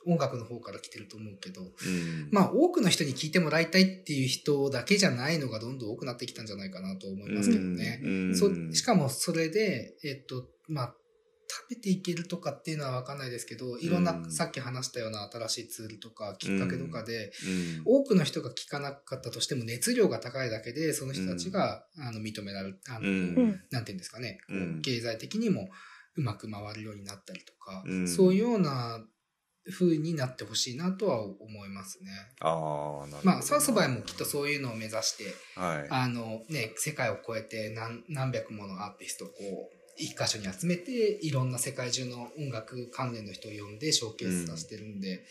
[0.05, 8.01] 音楽の方から来てると思うけど、うん、まあ多くの人に聞いてもらいたいっていう人だけじゃないのがどんどん多くなってきたんじゃないかなと思いますけどね。
[8.03, 11.06] うん、そしかもそれで、えっと、まあ食
[11.71, 17.33] べていけるとかっていうのはわかんないですけど、いろんな、さっき話したような新しいツールとかきっかけとかで、
[17.85, 24.39] 多くの人が聞かなかったとしても熱量が高いだけで、その人たちが、あの認められる、あの、なんていうんですかね、
[24.83, 25.69] 経済的にも
[26.17, 29.05] うまく回るようになったりとか、そういうような
[29.73, 32.11] 風になってほしいなとは思いますね。
[32.41, 33.25] ああ、なるほど。
[33.25, 45.25] まあ、サウスバイもきっとそういうのを目指して、はい、あのね、世界を超えて何何百ものアーティストをこう、一箇所に集めて、いろんな世界中の音楽関連の人を呼んでショーケースさせてるんで、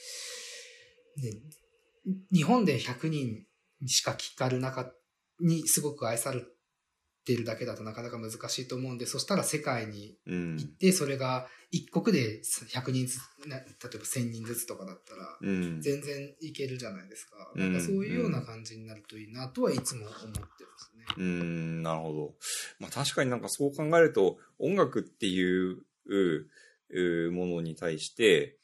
[2.06, 3.46] うん、日本で100人
[3.86, 4.96] しか聞かれなかっ
[5.40, 6.42] にすごく愛され
[7.26, 13.60] てるだけだとなかなか難しいと思うんで、そしたら世界に行って、それが一国で100人ずつ、例え
[13.98, 17.52] ば1000人ずつとかだったら、全然いけるじゃないですか。
[17.56, 20.44] なんかそういうような感じになるといいなとはいつも思ってま
[20.78, 21.06] すね。
[21.18, 22.36] うん、なるほど。
[22.80, 25.84] まあ確かになんかそう考えると、音楽っていう
[27.32, 28.58] ものに対して、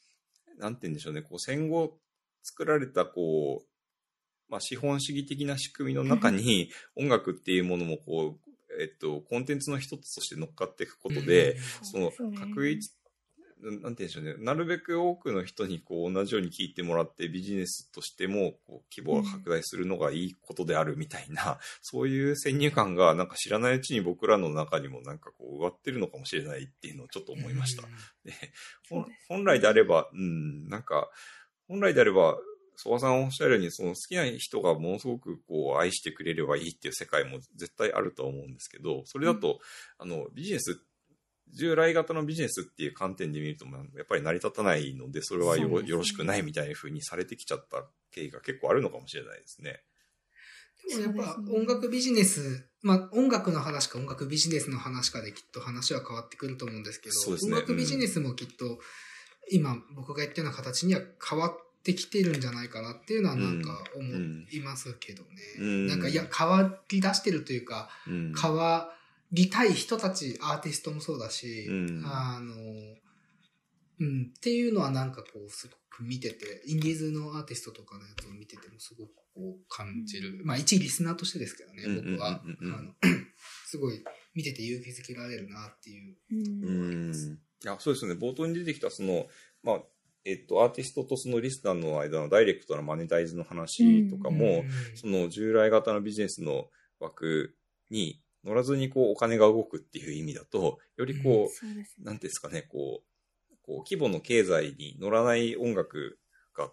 [0.58, 1.98] なんて言うんでしょうね、こう戦後
[2.42, 3.72] 作られたこう、
[4.48, 12.90] まあ、資本主義的な仕組みの中に 音楽っていうものもこうえっと、コンテンツの一つとして乗っかっていくことで、その、確一、
[13.62, 14.34] なんて言うんでしょうね。
[14.38, 27.82] なるべく多くの人にこう同じように聞いてもらってビジネスとしてもこう規模が拡大するのがいいことであるみたいな、 そういう先入観がなんか知らないうちに僕らの中にもなんかこう植わってるのかもしれないっていうのをちょっと思いました。
[28.24, 28.32] で
[29.28, 31.08] 本来であれば、うん、なんか、
[31.68, 32.36] 本来であれば
[32.82, 39.60] 曽我さんおっしゃるように、その好きな人がものすごくこう愛してくれればいいっていう世界も絶対あると思うんですけど、それだと、
[40.00, 40.80] うん、あの、ビジネス
[41.52, 43.70] 従来型のビジネスっていう観点で見ると、や
[44.02, 49.82] っぱり成り立たないので、それはよ,、よろしくないみたいな風にされてきちゃった経緯が結構あるのかもしれないですね。
[50.88, 58.80] でもやっぱ音楽ビジネス、まあ音楽の話か音楽ビジネスの話かできっと話は変わってくると思うんですけど、ね、音楽ビジネスもきっと
[59.48, 64.04] 今僕が言ったような形には変わってきてるんじゃないかなっていうのはなんか思
[64.50, 65.28] いますけどね。
[65.58, 68.92] うん、なんかいや変わり出してるというか、うん、変わ
[69.32, 72.54] りたい人たち、アーティストもそうだし、うん、あの、
[74.00, 80.42] うん、っていうのはなんかこう、すごく見てて、インディーズのアーティストとかのやつを見ててもすごくこう感じる。
[80.44, 82.42] まあ一リスナーとしてですけどね、僕は。
[82.42, 82.94] あの
[83.66, 86.16] すごい見てて勇気づけられるなっていう。
[86.30, 86.34] う
[87.10, 87.12] ん。
[87.64, 88.14] いや、そうですね。
[88.14, 89.26] 冒頭に出てきたその、
[89.62, 89.82] まあ、
[90.24, 96.66] えっと、アーティストとそのリスナーの間のダイレクトなマネタイズの話とかも、その従来型のビジネスの
[97.00, 97.56] 枠
[97.90, 106.18] に乗らずにこうお金が動くっていう意味だと、よりこう、うん、なんですかね、こう、こう規模の経済に乗らない音楽
[106.56, 106.70] が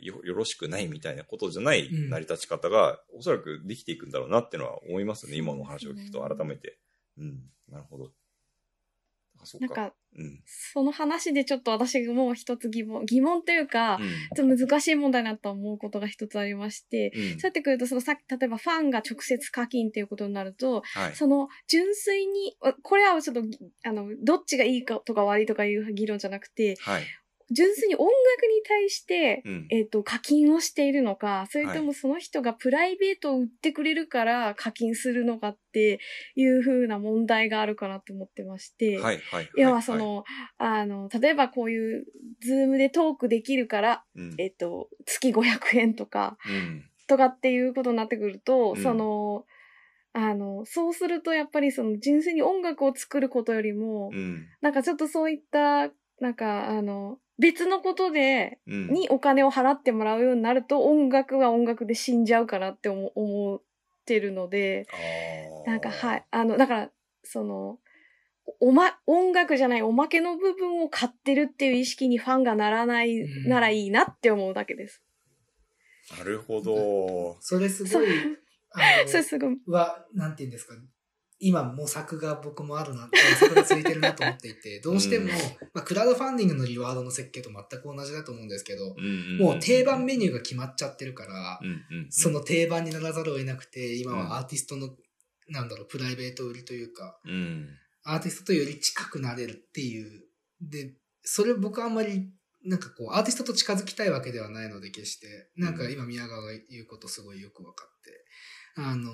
[0.00, 6.22] よよろしくないみたいなことじゃない成り立ち方が、おそらくできていくんだろうなっていうのは思いますね、今の話を聞くと。
[6.22, 6.78] 改めて。
[7.18, 8.12] うん、なるほど。
[9.60, 23.42] なんか、うん、その話でちょっと私も一つ疑問、疑問というか、うん、ちょっと難しい問題だと思うことが一つありまして、うん、そうやってくると、そのさっき、例えばファンが直接課金っていうことになると、はい、その純粋に、これはちょっと、
[23.84, 27.02] あの、どっちがいいかとか悪いとかいう議論じゃなくて、はい
[27.50, 36.00] 純粋に音楽に対して、うん、えっ、ー、と、課金をしているのか、それともその人がプライベートを売ってくれるから課金するのかって
[36.34, 39.50] いうふうな問題があるかなと思ってまして、はい、はい。
[39.56, 40.24] 要はその、
[40.58, 42.06] あの、例えばこういう、
[42.40, 49.44] ズームでトークできるから、うん、えっ、ー、と、月500円とか、うん、とかっていうことになってくると、その、
[50.12, 54.10] あの、そうするとやっぱりその純粋に音楽を作ることよりも、
[54.62, 63.62] なんかちょっとそういった、なんかあの、別のことで、にお金を払ってもらうようになると、音楽は音楽で死んじゃうかなって思思っ
[64.04, 64.86] てるので、
[65.66, 66.24] なんか、はい。
[66.30, 66.90] あの、だから、
[67.24, 67.78] その、
[68.60, 75.02] おま、音楽じゃないおまけの部分を買ってるっていう意識にファンがならない、ならいいなって思うだけです。
[76.16, 77.36] なるほど。
[77.40, 78.06] それすごい、
[79.06, 79.58] それすごい。
[79.66, 80.74] は、なんて言うんですか。
[81.38, 85.28] 今模索が僕もあるな、模索がついてるなと思っていて、 どうしても、
[85.74, 88.96] まあ、クラウドファンディングのリワードの設計と全く同じだと思うんですけど、
[89.38, 91.60] もう定番メニューが決まっちゃってるから、
[92.08, 94.96] その定番にならざるを得なくて、今はアーティストの、
[95.48, 97.20] なんだろう、プライベート売りというか、
[98.04, 100.24] アーティストとより近くなれるっていう。
[100.62, 102.30] で、それ僕はあんまり、
[102.64, 105.50] なんかこう、アーティストと近づきたいわけではないので、決して。
[105.56, 108.24] なんか今宮川が言うことすごいよく分かって。
[108.76, 109.10] あの、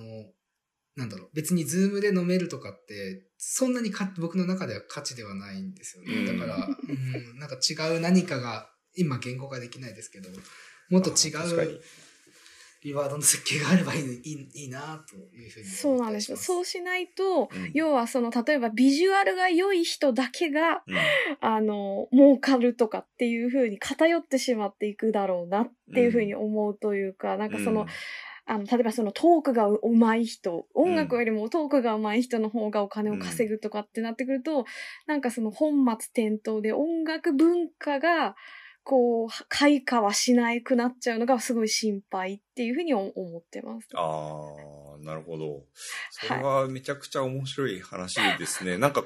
[0.96, 6.26] なんだろう、別にズームで飲めるとかって、そんなにか僕の中では価値ではないんですよね。
[6.26, 6.92] だから、 う
[7.36, 10.28] ん、なんか違う何かが、今言語化できないですけど、
[10.90, 11.80] もっと違う
[12.82, 16.36] リワードの設計があればいいいいいなというふうにそうなんですよ。
[16.36, 20.96] そうしないと、うん、要はその、例えばビジュアルが良い人だけが、うん、
[21.40, 27.86] あの、儲かるとかっていうふうに偏ってしまっていくだろうなっていうふうに思うというか、うん、なんかその、
[28.44, 34.64] あの、例えばそのトークが上手い人、音楽よりもトークが上手い人の方がお金を稼ぐとかってなってくると、うん、
[35.06, 35.92] なんかその本末
[36.26, 38.34] 転倒で音楽文化が、
[38.84, 43.88] こう、開花はしないくなっちゃうのがすごい心配っていうふうに思ってます。
[43.94, 45.62] ああ、なるほど。
[46.10, 48.72] それはめちゃくちゃ面白い話ですね。
[48.72, 49.04] はい、なんか、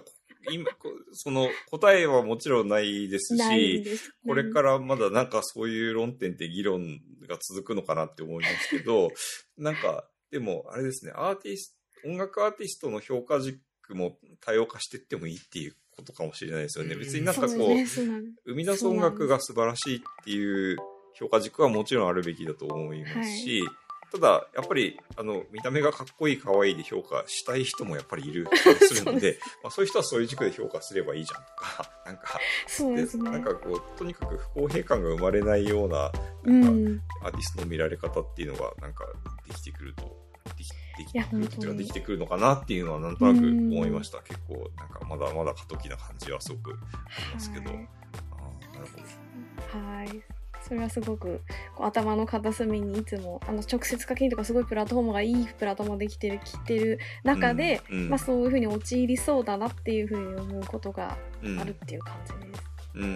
[0.50, 0.70] 今、
[1.12, 4.14] その答えはもちろんないですし、す。
[4.26, 9.10] これからまだなんかそういう論点って議論が続くのかなって思いますけど、
[9.56, 16.94] なんか、でもあれですね、アーティスト、音楽アーティストの評価軸も多様化していってもいいっていうことかもしれないですよね。
[16.94, 20.76] 別になんかこう、生み出す音楽が素晴らしいっていう
[21.14, 33.30] 評価軸はもちろんあるべきだと思いますし、はいただ、やっぱり、あの、見た目がかっこいい、可愛いで評価したい人もやっぱりいる気がするので、 まあそういう人はそういう軸で評価すればいいじゃんとか、なんか、そうですね。
[33.30, 36.12] なんかこう、とにかく不公平感が生まれないような、
[36.44, 39.06] なんか、アーティストの見られ方っていうのが、なんか、
[39.46, 40.16] できてくると、
[40.56, 44.20] できできてくるというか、できてくるのかなっていうのは、なんとなく思いました。
[44.22, 46.74] 結構、なんか、まだまだ過渡期な感じはすごくあ
[47.20, 47.88] りますけど、はい、
[48.32, 48.36] あ
[48.72, 49.86] あ、なるほど。
[49.86, 50.35] はい。
[50.66, 51.42] それはすごく
[51.76, 61.16] こう頭の片隅にいつもあの直接課金とかすごいプラットフォームがいいプラットフォームできてるきてる中で、うんうん、まあ、そういうふうに陥りそうだなっていうふうに思うことが
[61.60, 62.64] あるっていう感じです。
[62.94, 63.06] うん、う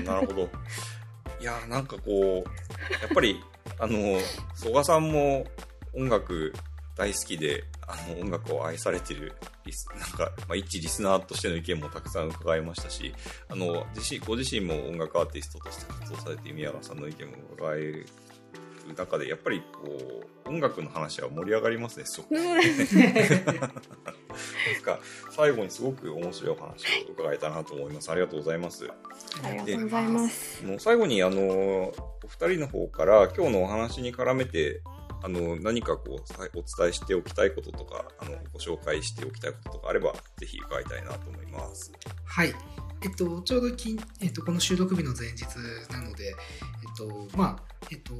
[0.00, 0.48] んなるほど。
[1.40, 2.42] いやなんかこうや
[3.06, 3.40] っぱり
[3.78, 4.18] あの
[4.54, 5.44] 曽我さんも
[5.94, 6.52] 音楽
[6.98, 9.32] 大好きで、あの、音楽を愛されてる
[9.64, 13.14] リス、なんか、まあ、一リスナーとしての意見もたくさん伺いましたし、
[13.48, 18.06] あの、自身、ご自身も音楽アーティストとして活動されている宮川さんの意見も伺える
[18.96, 22.34] 中で、やっぱりこう、音楽の話は盛り上がりますね、すごく。
[22.34, 22.62] で
[24.74, 24.98] すか、
[25.30, 28.10] 最後にすごく面白いお話を伺えたなと思います。
[28.10, 28.90] ありがとうございます。
[29.44, 30.64] ありがとうございます。
[30.64, 31.94] もう最後に、あの、お
[32.26, 34.80] 二人の方から今日のお話に絡めて、
[35.22, 41.92] あの、何かこう、お伝えしておきたいこととか、あの、ご紹介しておきたいこととかあれば、ぜひ伺いたいなと思います。
[42.24, 42.54] はい。
[43.00, 45.44] えっと、ちょうどき、えっと、この収録日の前日
[45.92, 48.12] なので、えっと、まあ、えっと、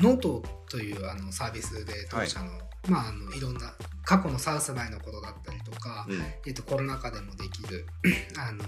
[0.00, 3.74] ノートというあのサービスで当社の、はい、まあ、あの、いろんな、
[4.04, 7.86] 過去の South by のことだったりとか、うん、えっと、コロナ禍でもできる、
[8.38, 8.64] あの、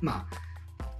[0.00, 0.51] まあ、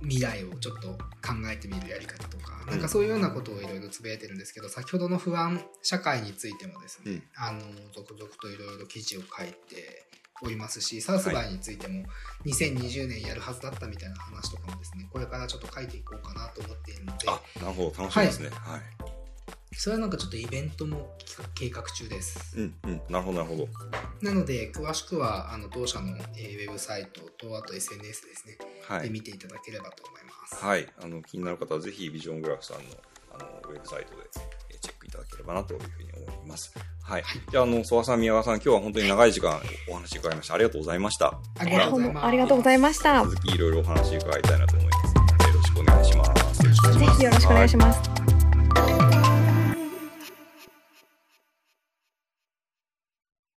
[0.03, 7.61] 未来をちょっと考えてみるやり方とか、なんかそういうようなことをいろいろつぶやいてるんですけど、先ほどの不安社会についてもですね、うん、あの、
[7.93, 10.07] 続々といろいろ記事を書いて
[10.43, 12.05] おりますし、サウスバイについても
[12.45, 17.29] 2020年やるはずだったみたいな話とかもですね、これからちょっと書いていこうかなと思っているので。
[17.29, 18.51] あ、なるほど、楽しみですね。
[18.51, 19.22] はい、はい
[19.75, 21.17] それはなんかちょっとイベントも
[21.55, 22.59] 計画中です。
[22.59, 23.69] うんうん、なるほどなるほど。
[24.21, 30.65] なので詳しくはあの当社の、えー、ウェブサイトとあと SNS ですね、はい、で見ていただければと思います。
[30.65, 32.83] はい、あの気になる方はぜひビジョングラフさんの
[33.35, 34.29] あのウェブサイトで
[34.83, 36.75] チェックいただければなというふうに思います。
[37.03, 37.23] はい。
[37.23, 40.55] はい、じゃあ、あの、曽我さん、宮川さん、今日は本当に長い時間お話伺いました。
[40.55, 41.39] ありがとうございました。
[41.59, 42.27] ありがとうございます。
[42.27, 43.25] ありがとうございました。
[43.25, 45.49] 続きいろいろお話伺いたいなと思います。
[45.49, 46.99] よろしくお願いします。
[46.99, 49.12] ぜひよろしくお願いします。